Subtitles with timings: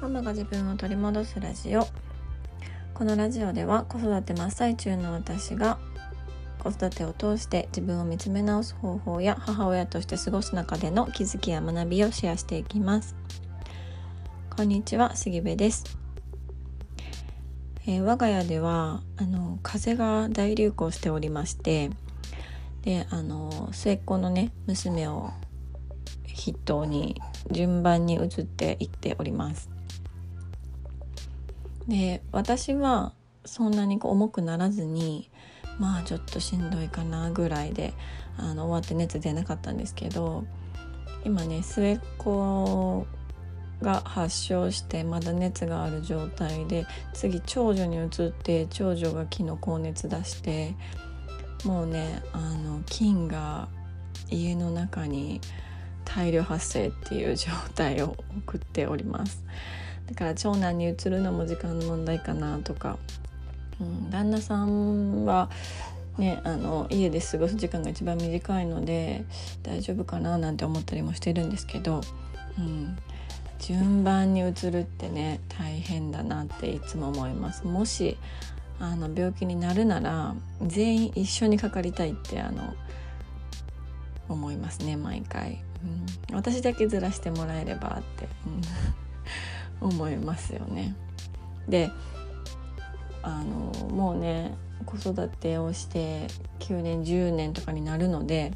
[0.00, 1.86] ママが自分を取り戻すラジオ。
[2.94, 5.78] このラジオでは子育て真っ最中の私が
[6.58, 13.14] 子育てを通して自分を見つめ直す方法や母親として過ごす中での気づきや学びをシェアしていきます。
[14.56, 15.98] こんにちは杉部です、
[17.86, 21.90] えー、我が家ではあの風が大流行しておりまして
[22.82, 25.30] であの末っ子のね娘を
[26.26, 29.79] 筆頭に順番に移っていっております。
[31.90, 33.12] で私は
[33.44, 35.28] そんなにこう重くならずに
[35.78, 37.92] まあちょっとしんどいかなぐらいで
[38.38, 40.44] あの終わって熱出なかったんですけど
[41.24, 43.06] 今ね末っ子
[43.82, 50.76] が発症してまだ熱がある状態で次長女に移って長女が昨日高熱出して
[51.64, 53.68] もうねあの菌が
[54.30, 55.40] 家の中に
[56.04, 59.44] 大量発生っていう状態を送っております。
[60.10, 62.98] だから長男に移るのも時間の問題かなとか、
[63.80, 65.48] うん、旦那さんは
[66.18, 69.24] ね、あの家で過ごす時間が一番短いので
[69.62, 72.02] 大丈夫かななんて思ったりもしてるんですけど、
[72.58, 72.98] うん、
[73.58, 77.66] 順番に移るってね大変だなっていつも思います。
[77.66, 78.18] もし
[78.78, 80.34] あの病気になるなら
[80.66, 82.74] 全員一緒にかかりたいってあの
[84.28, 85.62] 思いますね毎回。
[86.30, 88.60] うん、私だけずらしてもらえればって、うん、
[89.80, 90.94] 思いますよね。
[91.68, 91.90] で
[93.22, 94.54] あのもうね
[94.86, 96.26] 子育てをして
[96.60, 98.52] 9年10年とかになるので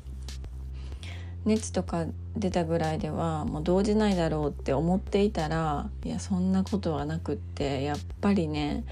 [1.44, 8.84] 熱とか出たぐらいではもう動じないだろうって思っていたらいやそんなことはなくってやっぱりね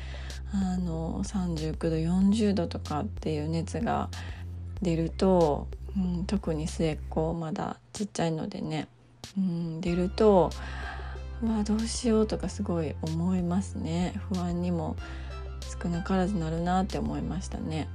[0.52, 4.10] あの39度40度とかっていう熱が
[4.82, 8.88] 出るとうん、特に末っ子まだちっちゃいのでね、
[9.36, 10.50] うん、出ると
[11.42, 14.96] わどうしようとかすごい思いますね不安にも
[15.82, 17.88] 少なからずなるなって思いましたね。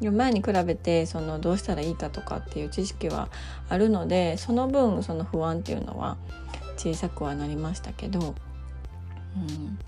[0.00, 3.28] うん、前に比べてそのどうしたらいいかとかっていう知識は
[3.68, 6.16] あるのでその分その不安っていうのは
[6.76, 8.34] 小さくはなりましたけど、
[9.36, 9.78] うん、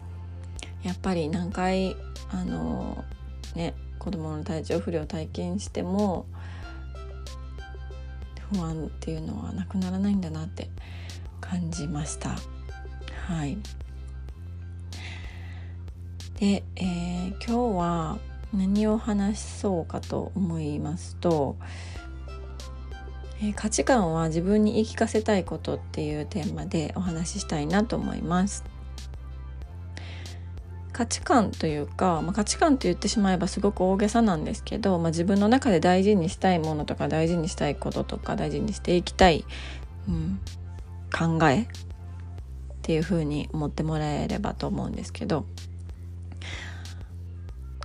[0.83, 1.97] やっぱり何回
[2.31, 3.05] あの
[3.55, 6.27] ね子供の体調不良を体験しても
[8.53, 10.69] 不安っていうのはなくならないんだなって
[11.41, 12.37] 感じました。
[13.29, 13.59] はい
[16.39, 18.19] で、えー、今日は
[18.53, 21.57] 何を話そうかと思いますと、
[23.41, 28.65] えー、価値観は自分に言い聞かせたいことっていうテーマでお話ししたいなと思います。
[30.93, 39.45] 価値観というか、まあ、価値観と言ってしまえばすごく大げさなんですけど、まあ、自分の中で大事にしたいものとか大事にしたいこととか大事にしていきたい、
[40.09, 40.39] うん、
[41.11, 41.67] 考え
[42.85, 45.47] っていうふうに思ってもらえればと思うんですけど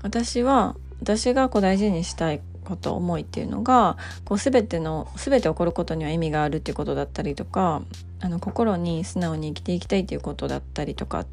[0.03, 3.95] 私は私がこう大事にしたいこと思いっていうのが
[4.25, 7.81] こう全ての全て起こることには意味があるっていうことだったりとか
[8.19, 11.27] あの心に素直に生きていきたいっていうことだったりとかっ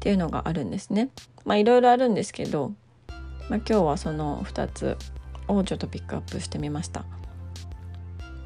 [0.00, 1.10] ていうのがあるんですね。
[1.44, 2.72] まあいろいろあるんですけど、
[3.50, 4.96] まあ、今日はその2つ
[5.48, 7.04] をちょっとピックアップしてみました。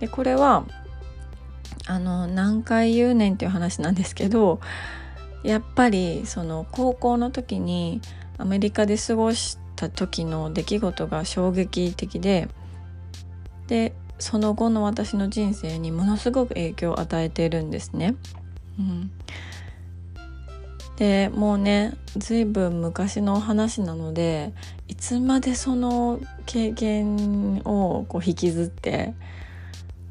[0.00, 0.65] でこれは
[1.86, 4.60] あの何回言うねんっていう話なんですけど
[5.42, 8.00] やっぱりその高校の時に
[8.38, 12.48] アメリカで過ごした時の出来事が衝撃的で
[13.69, 18.14] でその後の私の人生にものすごく影響を与えているんですね。
[18.78, 19.10] うん、
[20.97, 24.53] でもうね随分昔の話なので
[24.88, 29.14] いつまでその経験をこう引きずって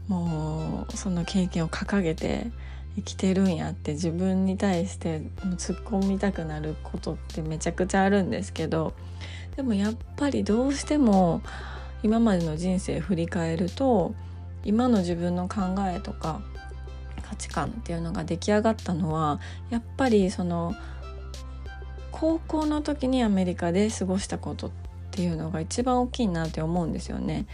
[0.07, 2.51] もうその経験を掲げて
[2.95, 5.21] 生きてるんやって自分に対して
[5.57, 8.93] 突っ込みたくなることってめちゃくちゃあるんですけど
[9.55, 11.41] でもやっぱりどうしても
[12.03, 14.13] 今までの人生振り返ると
[14.63, 16.41] 今の自分の考えとか
[17.23, 20.75] 価値観っていうのが出来上がったのはやっぱりその
[22.11, 24.71] 高校の時にアメリカで過ごしたことっ
[25.11, 27.45] ていうのが一番大きいなって思うんですよね。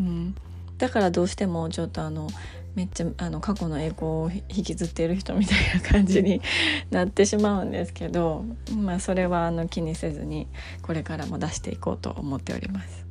[0.00, 0.34] うん、
[0.78, 2.28] だからどうしてもちょっとあの
[2.74, 6.42] めっちゃあの過去の栄光を引きずっている人みたいな感じに
[6.90, 8.44] なってしまうんですけど、
[8.76, 10.46] まあ、それはあの気にせずに
[10.82, 13.06] これからも出していこうと思っております。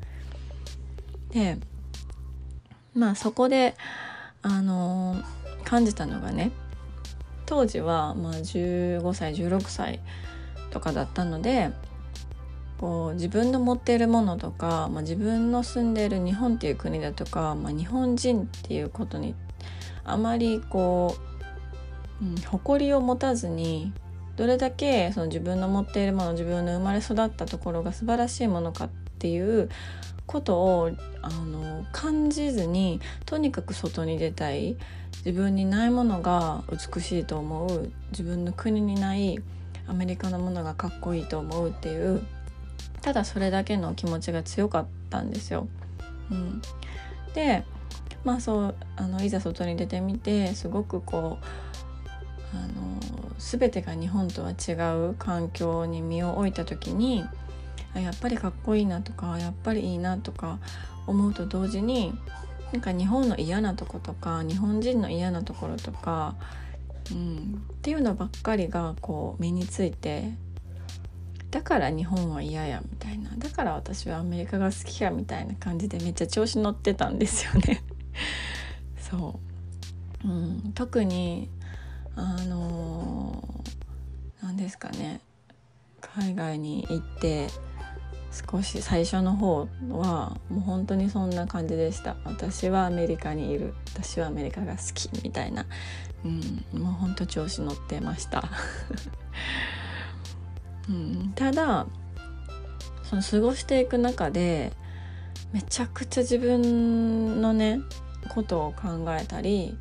[1.31, 1.57] で
[2.93, 3.75] まあそこで
[4.43, 5.17] あの
[5.63, 6.51] 感じたのがね
[7.47, 9.99] 当時はまあ15歳16歳
[10.69, 11.71] とかだったので
[12.79, 19.35] こう自分の持っているものとか、まあ、自分の住んでいる日本っていう国だとか、まあ、日本人っていうことに
[20.03, 21.15] あまりこ
[22.21, 23.93] う、うん、誇りを持たずに
[24.35, 28.89] どれだけその自分の持っているもの自分の生まれ育ったところが素晴らしいものかっ
[29.19, 29.69] ていう
[30.25, 30.91] ことを
[31.21, 34.75] あの感じずにとにかく外に出たい
[35.25, 39.39] 自分にないものが美しいと思う自分の国にない
[39.87, 42.21] アメリカのものがかっこいいと思うっていう
[43.01, 45.67] ただそれだけの気持ちが強かったんですよ。
[46.31, 46.61] うん、
[47.33, 47.63] で
[48.23, 52.99] まあそうあのいざ外に出てみてすごくこうあの
[53.37, 54.73] 全てが日本とは違
[55.09, 57.23] う環境に身を置いた時に
[57.93, 60.59] やっぱりかっこいいなとかやっぱりいいなとか
[61.07, 62.13] 思うと同時に
[62.73, 66.35] なんか日本の嫌なとことか日本人の嫌なところとか、
[67.11, 70.33] うん、っていうのばっかりがこう身について
[71.55, 73.29] だから日本は嫌やみたいな。
[73.37, 77.81] だから私はアメリカが好きやみたいな感じでめっちゃ調子乗ってたんですよね。
[78.99, 79.39] そ
[80.25, 81.49] う、うん、特に
[82.17, 83.41] あの
[84.43, 85.21] 何ですかね。
[86.01, 87.47] 海外に行って
[88.51, 92.17] 少し最初の方はもう本当にそんな感じでした。
[92.25, 93.73] 私はアメリカにいる。
[93.93, 95.65] 私はアメリカが好きみたいな、
[96.25, 98.43] うん、もう本当調子乗ってました、
[101.35, 101.87] ただ
[103.03, 104.71] その過ごしていく中で
[105.51, 107.79] めちゃくちゃ自分のね
[108.29, 109.77] ことを考えたり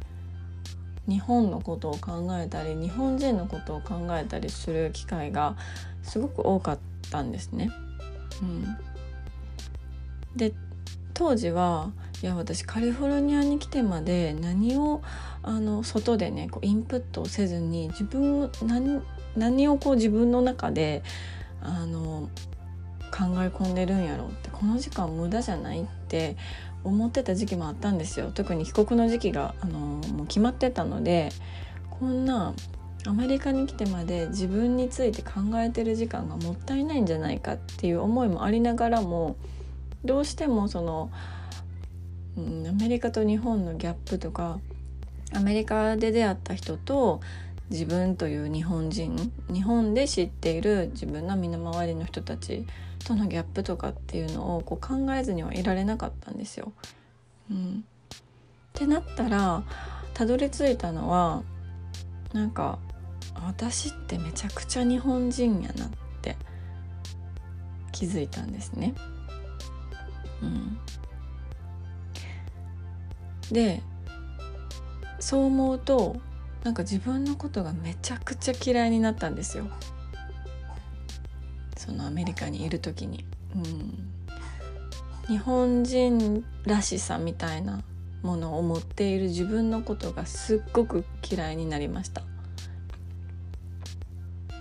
[1.06, 5.56] 日本のことを考えたり日本人のことを考えたりする機会が
[6.02, 6.78] すごく多かっ
[7.10, 7.70] たんですね。
[8.42, 8.76] うん、
[10.36, 10.52] で
[11.14, 15.02] 当時はいや私カリフォルニアに来てまで何を
[15.42, 19.02] あの外でねこうインプットをせずに自分何
[19.36, 21.02] 何をこう自分の中で
[21.62, 22.28] あの
[23.10, 26.36] 考え込んでるんやろうってこの時間無駄じゃないって
[26.82, 28.30] 思ってた時期もあったんですよ。
[28.34, 31.30] 特に帰国の時期があのもう決まってたので
[31.90, 32.54] こんな
[33.06, 39.36] アメリカに来てまで自分について考えてる時間がもったいないんじゃないかっていう思いもありながらも
[40.04, 41.10] どうしてもその、
[42.36, 44.58] うん、アメリカと日本のギャップとか
[45.32, 47.20] アメリカで出会った人と
[47.70, 52.66] 自分という日本人日本で知っている自分の身の回りの人たち
[53.04, 56.72] とのギャップとかっていうのをこう考えずにはいられなかったんですよ。
[57.50, 57.84] うん、
[58.14, 58.16] っ
[58.72, 59.64] てなったら
[60.14, 61.42] たどり着いたのは
[62.32, 62.78] なんか
[63.34, 65.88] 私ってめちゃくちゃ日本人やなっ
[66.22, 66.36] て
[67.92, 68.94] 気づいたんですね。
[73.50, 73.82] で
[75.20, 76.16] そう思うと
[76.64, 79.68] なんか自分のことがめちゃくちゃ嫌いになったんですよ。
[81.76, 83.26] そのアメリカにいる時に。
[83.54, 84.08] うん、
[85.28, 87.82] 日本人らしさみたいな
[88.22, 92.22] ものを持っている自分のことがすっごく嫌いになりました。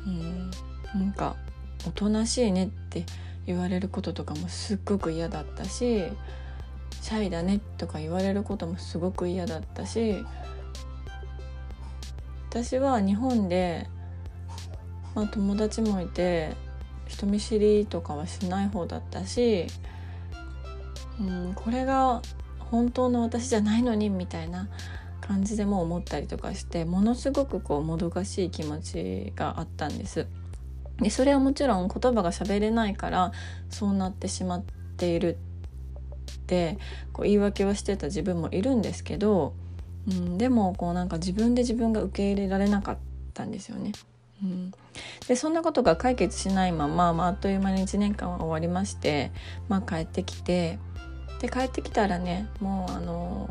[0.05, 0.51] うん
[0.93, 1.37] なんか
[1.87, 3.05] おとなしいねって
[3.45, 6.03] 言われることとかもすっごく嫌だったし
[7.01, 10.23] シャイだねとか言われることもすごく嫌だったし
[12.49, 13.87] 私は日本で、
[15.15, 16.51] まあ、友達もいて
[17.07, 19.67] 人見知りとかはしない方だったし、
[21.19, 22.21] うん、これが
[22.59, 24.69] 本当の私じゃないのにみたいな
[25.19, 30.27] 感じでも思ったりとかしてものすごくこうもどかしい気持ちがあったんです。
[31.03, 33.31] でそれはもちろん言葉が喋れないから
[33.69, 34.63] そうなってしまっ
[34.97, 35.37] ている
[36.33, 36.77] って
[37.11, 39.53] こう言い訳をしてた自分もいるんですけど、
[40.07, 42.97] うん、でもこうなんか自分で自分が受け入れられなかっ
[43.33, 43.91] たんですよね。
[44.43, 44.71] うん、
[45.27, 49.31] でそんなことが解決しないまま、まあ、あっという間に1年間は終わりまして、
[49.69, 50.79] まあ、帰ってきて
[51.39, 53.49] で帰ってきたらねもうあの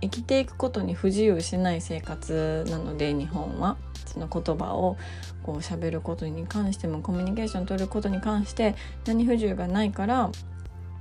[0.00, 3.76] 生きていくことに不自由しない生活なので日本は
[4.06, 4.96] その言葉を
[5.42, 8.74] こう喋ることに関してもコミュニケーション取ることに関して
[9.06, 10.30] 何不自由がないから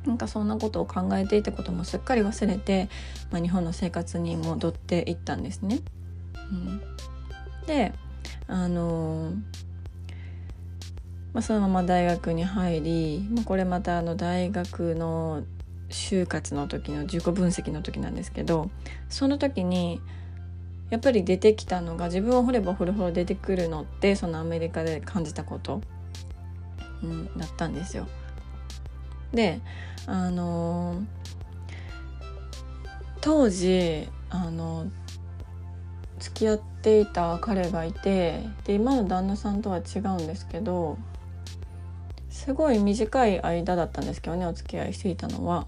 [0.06, 2.90] なんかそんなことを考えていたこともすっかり忘れて、
[3.32, 5.80] まあ、日本の生活に戻っていったんですね。
[6.52, 6.82] うん、
[7.68, 7.94] で
[8.48, 9.36] あのー、
[11.34, 15.44] まあ、そのまま大学に入り、まあ、これまたあの大学の
[15.90, 18.70] 就活の時の自己分析の時なんですけど
[19.10, 20.02] その時に
[20.90, 25.82] やっぱり出てきたのが自分を掘れば掘るほど出てくるのってそのアメリカで感じたこと、
[27.04, 28.08] うん、だったんですよ。
[29.34, 29.62] で
[30.08, 31.06] あのー、
[33.22, 34.88] 当時あの
[36.18, 40.98] 付き合っていた彼がいてで今の旦那さんとは違うんですけど
[42.30, 45.68] すごい短い間だったんですけどねお付き合いしていたのは。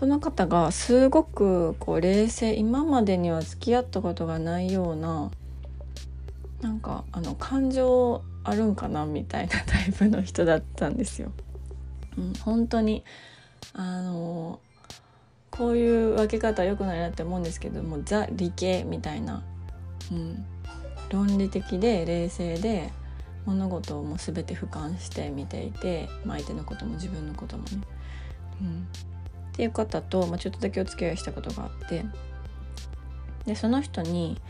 [0.00, 5.30] その方がすごくこう冷静今までには付き合ったことがないような
[6.62, 11.32] なんかあの感情あるんかなみたいなタイプの人だったんですよ。
[12.16, 13.04] うん、本当に
[13.74, 14.60] あの
[15.50, 19.42] こういう分け方良くないなって思うんですけどもザ理系みたいな、
[20.10, 20.46] うん、
[21.10, 22.90] 論理的で冷静で
[23.44, 27.68] 物事をもう全て俯瞰して見ていて、まあ、相手のことも自分のこともね。
[28.62, 28.88] うん、
[29.60, 32.06] っていう方と、まあ、ちょっとだけお付き合いしたことがあって
[33.44, 34.40] でその人に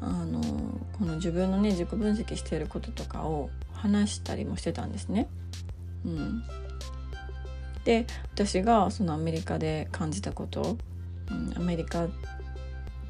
[0.00, 0.40] あの
[0.96, 5.28] この自分のね自己分析していることとかを話したりもしてたんですね。
[6.04, 6.44] うん、
[7.84, 10.76] で私がそのアメリカで感じたこと、
[11.30, 12.06] うん、アメリカ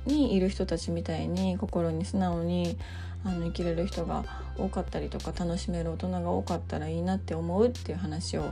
[0.06, 2.78] にいる人たちみたいに心に素直に
[3.22, 4.24] あの生きれる人が
[4.56, 8.46] 多かったりとか楽しめる大人が多かったらいいなって思うっていう話を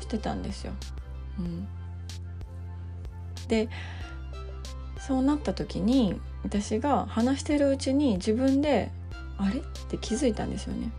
[0.00, 0.72] してたんですよ。
[1.38, 1.68] うん、
[3.50, 3.68] で
[4.98, 8.90] そうなった時に私が話してるうちに自分で
[9.36, 9.58] あれ？
[9.58, 10.92] って気づいたんですよね。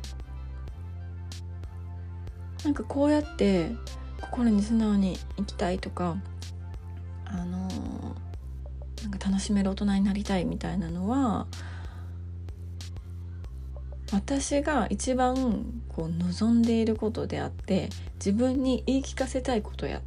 [2.65, 3.71] なんかこうやって
[4.19, 6.17] 心に素直に生きたいとか
[7.25, 11.47] あのー、なんか楽しめる大人になりたいみたいなのは
[14.11, 20.01] 私が一番こう望んでいることであって自分に言い聞かせたいことやっ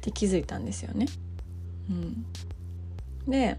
[0.00, 1.06] て気づいたんですよね。
[1.90, 2.26] うん、
[3.30, 3.58] で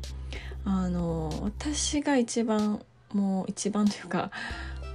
[0.64, 2.82] あの私が一番
[3.14, 4.32] もう一番というか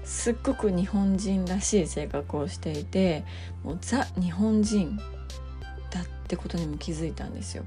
[0.04, 3.24] すっごく日本人らしい性格をしていて
[3.62, 4.96] もうザ日本人
[5.90, 7.64] だってことにも気づいたんですよ。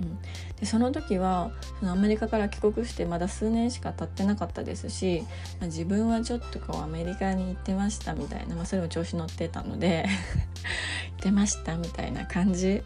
[0.00, 0.18] うん、
[0.58, 5.22] でその時はそのアメリカから帰国してまだ数年しか経ってなかったですし、
[5.60, 10.06] まあ、自分はちょっとこうアメリカに行ってましたみたいな、まあ、それも調子乗ってたので
[11.12, 12.82] 行ってましたみたいな感じ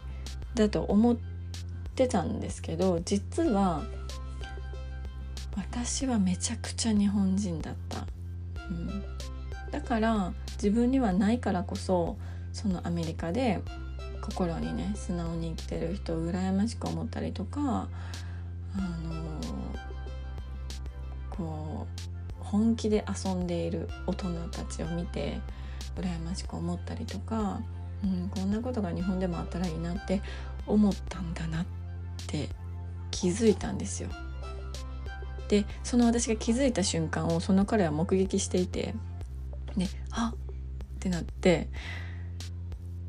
[0.53, 1.36] だと思って
[2.05, 3.81] たんですけど実は
[5.55, 8.05] 私はめちゃくちゃ日本人だった、
[8.69, 9.03] うん、
[9.71, 12.17] だから自分にはないからこそ
[12.53, 13.61] そのアメリカで
[14.21, 17.87] 心にね素直に生きてる人を羨ましく思ったりとかあ
[18.77, 19.41] の
[21.31, 21.87] こ
[22.41, 25.39] う本気で遊んでいる大人たちを見て
[25.95, 27.59] 羨ましく思ったりとか、
[28.03, 30.21] うん、こんなことが日本でもあったらいいなって
[30.65, 31.76] 思ったんだなって
[33.11, 34.09] 気づいたんですよ。
[35.47, 38.93] でその私が気づいた瞬間をその彼は目撃していて
[39.75, 41.69] ねあってなって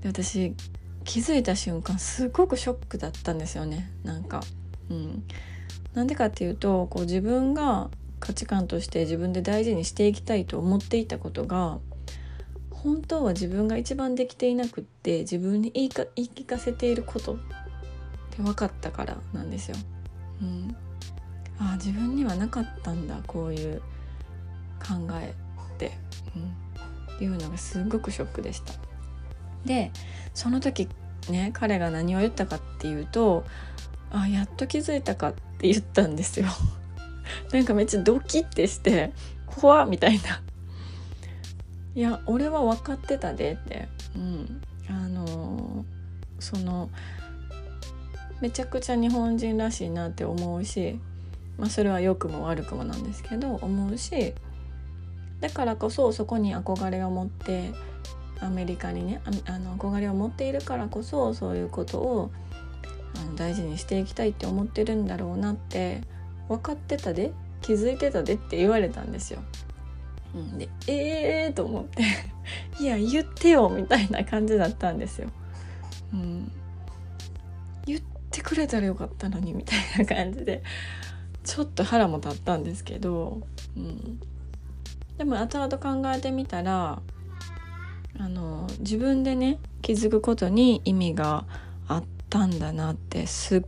[0.00, 0.54] で私
[1.04, 4.42] 気づいた瞬間すごくショックだったんですよねなんか。
[4.90, 5.24] うん、
[5.94, 11.78] なんでかっていうとこう自分が価値観として自分で大事にしていきたいと思っていたことが
[12.70, 17.38] 本当は自分が一番できていなくって自分に言いか言い聞かせていること
[18.38, 19.76] って分かったからなんですよ。
[20.40, 20.76] うん、
[21.59, 23.83] ああ自分にはなかったんだこういう
[24.80, 25.35] 考え
[25.75, 25.92] って、
[26.37, 28.73] うん、っていうのがすごくショックでした。
[29.64, 29.90] で
[30.35, 30.88] その時
[31.28, 33.45] ね彼が何を言ったかっていうと
[34.11, 36.47] 「あやっと気づいたか」って言ったんですよ。
[37.52, 39.12] なんかめっちゃドキッてして
[39.47, 40.42] 「怖」みたいな。
[41.95, 46.90] いや俺は分かってたでって、うん、あのー、その
[48.40, 50.99] めちゃくちゃ日本人らしいなって思うし、
[51.57, 54.35] まあ、それは良くも悪くもなんですけど思うし
[55.40, 57.71] だからこそそこに憧れを持って
[58.40, 62.30] アメリカにねあの憧れを持っているからこそそういうことを
[63.16, 66.02] あの大事にしていきたいって思ってるんだろうなって
[66.49, 69.40] 分かってたで気づいてたでって言われたんですよ。
[70.35, 72.02] うん、でええー、と思って
[72.80, 75.28] いや言ってよみたいな感じだったんですよ。
[76.12, 76.52] うん、
[77.87, 80.62] 言ってくれたらよかったのにみたいな感じで。
[81.49, 83.40] ちょっと腹も立ったんですけど、
[83.75, 84.20] うん、
[85.16, 87.00] でも後々考えてみたら
[88.18, 91.47] あの自分でね気づくことに意味が
[91.88, 93.62] あったんだなってすっ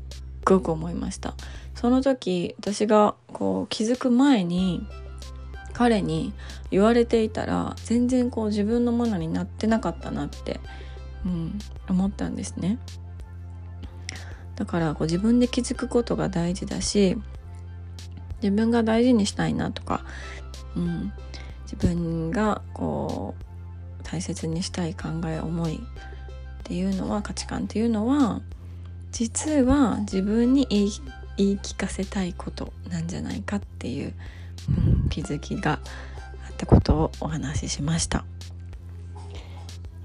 [0.45, 1.35] ごく思いました。
[1.75, 4.87] その時私がこう気づく前に
[5.73, 6.35] 彼に
[6.71, 10.61] 言われていたら全然こう自分のものになってなかったなって、
[11.25, 12.79] うん、思ったんですね。
[14.61, 17.17] だからこう自分で気づくことが大事だし
[18.43, 20.05] 自分が大事にしたいなとか、
[20.76, 21.12] うん、
[21.62, 25.79] 自分がこう大切にしたい考え思いっ
[26.64, 28.43] ていうのは価値観っていうのは
[29.12, 30.90] 実は自分に言い
[31.38, 34.12] 言い聞かせたいことなんじゃないかっていう、
[34.69, 35.81] うん、気づきが
[36.47, 38.26] あったことをお話ししました、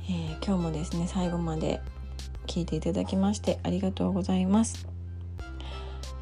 [0.10, 1.82] えー、今日もですね最後まで
[2.46, 4.88] 聞いていただきましてありがとうございます、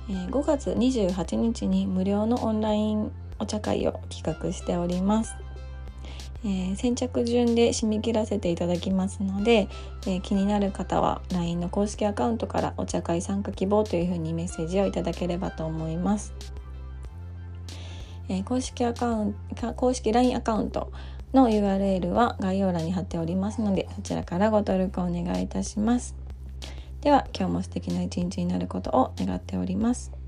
[0.09, 5.35] え、5月28日に無料のオンラインお茶会を企画しております。
[6.45, 9.69] えー、先着順で締め切らせていただきますので、
[10.05, 16.33] えー、気になる方は LINE の公式アカウントからお茶会参加希望というふうにメッセージをいただければと思います。
[18.27, 20.91] えー、公式アカウント公式 LINE アカウント
[21.33, 26.15] の URL は概要欄に貼っておりますのでそちらからご登録お願いいたします。
[27.01, 30.22] では今日も素敵な一日になることを願っております。